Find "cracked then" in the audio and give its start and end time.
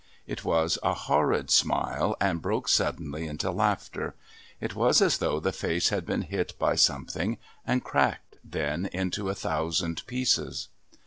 7.83-8.87